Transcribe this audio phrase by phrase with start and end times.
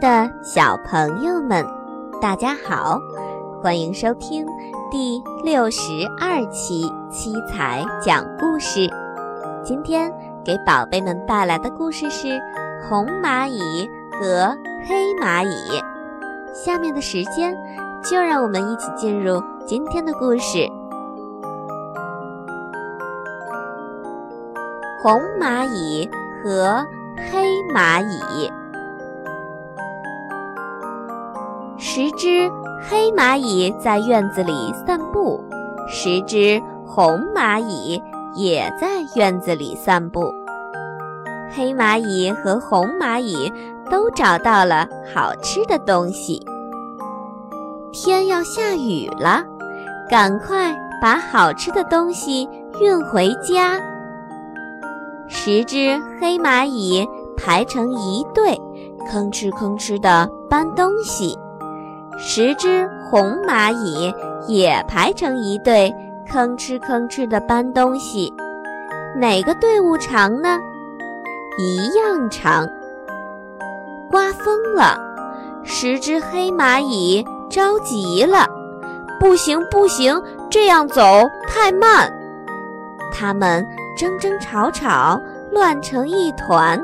[0.00, 1.64] 的小朋友们，
[2.22, 2.98] 大家好，
[3.62, 4.46] 欢迎收听
[4.90, 5.80] 第六十
[6.18, 8.88] 二期七彩讲故事。
[9.62, 10.10] 今天
[10.42, 12.28] 给宝贝们带来的故事是
[12.88, 14.56] 《红蚂蚁和
[14.88, 15.78] 黑蚂蚁》。
[16.54, 17.54] 下面的时间，
[18.02, 20.66] 就让我们一起进入今天的故事：
[25.02, 26.08] 红蚂蚁
[26.42, 26.86] 和
[27.30, 27.44] 黑
[27.74, 28.50] 蚂蚁。
[31.92, 32.48] 十只
[32.88, 35.42] 黑蚂蚁在院子里散步，
[35.88, 38.00] 十只红蚂蚁
[38.36, 40.32] 也在院子里散步。
[41.50, 43.52] 黑蚂蚁和红蚂蚁
[43.90, 46.40] 都找到了好吃的东西。
[47.92, 49.42] 天要下雨了，
[50.08, 52.48] 赶快把好吃的东西
[52.80, 53.80] 运回家。
[55.26, 57.04] 十只黑蚂蚁
[57.36, 58.56] 排成一队，
[59.10, 61.36] 吭哧吭哧地搬东西。
[62.22, 64.14] 十只红蚂蚁
[64.46, 65.92] 也排成一队，
[66.30, 68.30] 吭哧吭哧地搬东西。
[69.16, 70.58] 哪个队伍长呢？
[71.58, 72.68] 一样长。
[74.10, 74.98] 刮风了，
[75.64, 78.46] 十只黑蚂蚁着急了，
[79.18, 81.02] 不行不行，这样走
[81.48, 82.12] 太慢。
[83.10, 85.18] 它们争争吵吵，
[85.50, 86.78] 乱成一团。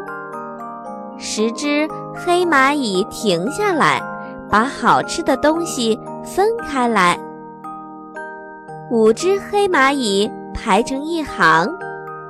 [1.19, 4.03] 十只黑蚂蚁停下来。
[4.49, 7.19] 把好吃的东西分开来。
[8.91, 11.69] 五只黑蚂蚁排成一行，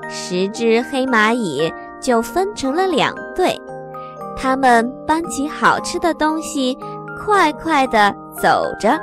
[0.09, 3.61] 十只黑蚂蚁就分成了两队。
[4.39, 6.79] 它们搬起好吃的东西，
[7.19, 8.99] 快快地走着。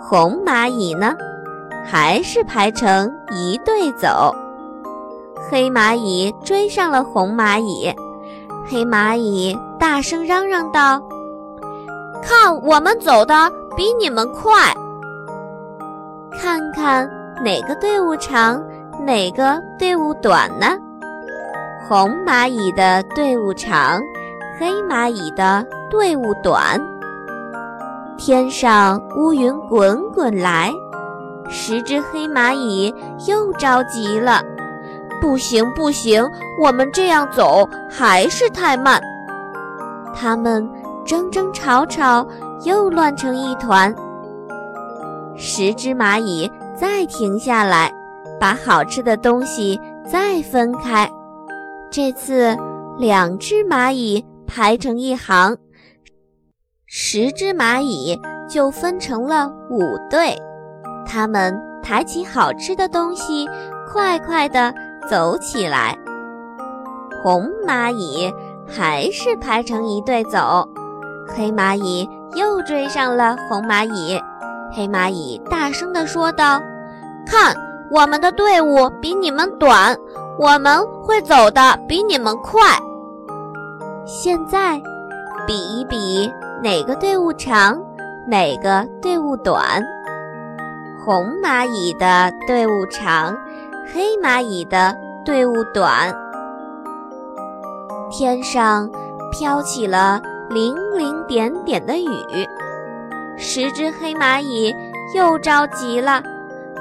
[0.00, 1.14] 红蚂蚁呢，
[1.84, 4.34] 还是排成一队走。
[5.50, 7.94] 黑蚂蚁追上了红蚂蚁，
[8.66, 11.00] 黑蚂蚁大声嚷嚷道。
[12.22, 14.72] 看，我们走的比你们快。
[16.40, 17.10] 看看
[17.44, 18.62] 哪个队伍长，
[19.04, 20.66] 哪个队伍短呢？
[21.88, 24.00] 红蚂蚁的队伍长，
[24.58, 26.80] 黑蚂蚁的队伍短。
[28.16, 30.72] 天上乌云滚滚来，
[31.50, 32.94] 十只黑蚂蚁
[33.26, 34.40] 又着急了。
[35.20, 36.24] 不行，不行，
[36.60, 39.02] 我们这样走还是太慢。
[40.14, 40.68] 它们。
[41.12, 42.26] 争争吵吵，
[42.64, 43.94] 又乱成一团。
[45.36, 47.92] 十只蚂蚁再停下来，
[48.40, 49.78] 把好吃的东西
[50.10, 51.06] 再分开。
[51.90, 52.56] 这次，
[52.96, 55.54] 两只蚂蚁排成一行，
[56.86, 58.18] 十只蚂蚁
[58.48, 60.34] 就分成了五队。
[61.04, 63.46] 它们抬起好吃的东西，
[63.86, 64.72] 快快地
[65.10, 65.94] 走起来。
[67.22, 68.32] 红蚂蚁
[68.66, 70.66] 还是排成一队走。
[71.34, 74.20] 黑蚂蚁又追上了红蚂蚁，
[74.70, 76.60] 黑蚂蚁大声地说道
[77.26, 77.54] ：“看，
[77.90, 79.96] 我们的队伍比你们短，
[80.38, 82.60] 我们会走的比你们快。
[84.04, 84.80] 现在，
[85.46, 86.30] 比一比
[86.62, 87.80] 哪个队伍长，
[88.26, 89.82] 哪个队伍短。
[91.04, 93.36] 红蚂蚁的队伍长，
[93.92, 94.94] 黑蚂蚁的
[95.24, 96.14] 队伍短。
[98.10, 98.88] 天上
[99.30, 102.46] 飘起了。”零零点点的雨，
[103.38, 104.74] 十只黑蚂蚁
[105.14, 106.22] 又着急了。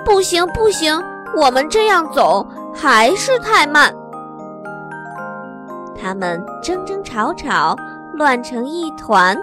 [0.04, 1.02] 不行，不行，
[1.36, 3.94] 我们这样走还是太慢。
[5.96, 7.76] 它们争争吵吵，
[8.14, 9.38] 乱成一团。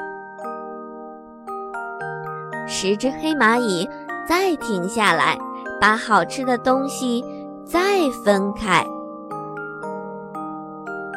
[2.66, 3.88] 十只黑蚂蚁
[4.28, 5.38] 再停下来，
[5.80, 7.24] 把好吃的东西
[7.64, 7.80] 再
[8.24, 8.84] 分开。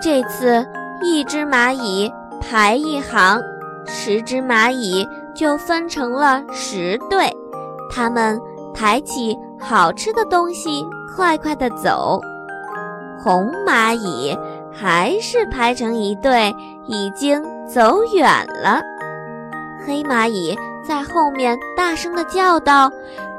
[0.01, 0.65] 这次，
[1.01, 2.12] 一只蚂蚁。
[2.41, 3.39] 排一行，
[3.85, 7.31] 十只蚂蚁就分成了十队。
[7.89, 8.39] 它们
[8.73, 10.85] 抬起好吃的东西，
[11.15, 12.19] 快快地走。
[13.23, 14.38] 红蚂蚁
[14.73, 16.53] 还是排成一队，
[16.88, 18.25] 已经走远
[18.61, 18.81] 了。
[19.85, 22.91] 黑蚂蚁在后面大声地叫道：“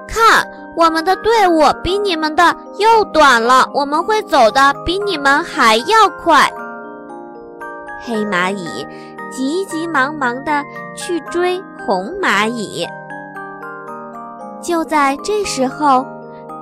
[0.06, 0.46] 看，
[0.76, 6.48] 我们的队伍比你们的又短了，我们会走的比你们还要快。”
[8.04, 8.86] 黑蚂蚁
[9.30, 10.62] 急急忙忙地
[10.96, 12.86] 去追红蚂蚁。
[14.60, 16.06] 就在这时候，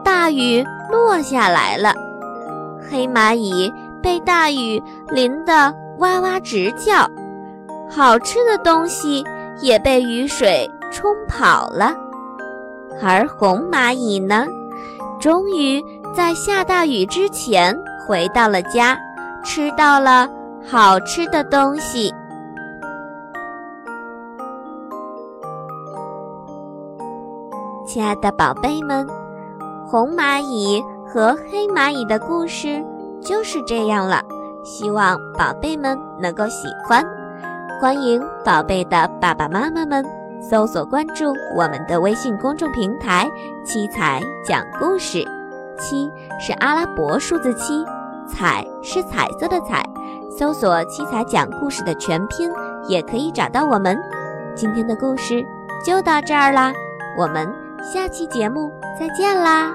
[0.05, 1.95] 大雨落下来了，
[2.89, 3.73] 黑蚂蚁
[4.03, 7.09] 被大雨淋得哇哇直叫，
[7.91, 9.25] 好吃的东西
[9.61, 11.95] 也被雨水冲跑了。
[13.03, 14.47] 而红蚂蚁呢，
[15.21, 15.83] 终于
[16.15, 17.77] 在下大雨之前
[18.07, 18.99] 回到了家，
[19.45, 20.29] 吃到了。
[20.63, 22.13] 好吃的东西。
[27.87, 29.07] 亲爱的宝贝们
[29.87, 32.85] 红蚂蚁和黑蚂蚁的故事
[33.21, 34.23] 就是这样了。
[34.63, 37.05] 希望宝贝们能够喜欢。
[37.81, 40.05] 欢迎宝贝的爸爸妈妈们
[40.41, 43.29] 搜索关注我们的微信公众平台
[43.65, 45.25] 七彩讲故事
[45.79, 47.85] 七是阿拉伯数字七
[48.29, 49.83] 彩是彩色的彩。
[50.41, 52.51] 搜索“七彩讲故事”的全拼，
[52.89, 53.95] 也可以找到我们。
[54.55, 55.45] 今天的故事
[55.85, 56.73] 就到这儿啦，
[57.15, 57.47] 我们
[57.83, 59.71] 下期节目再见啦！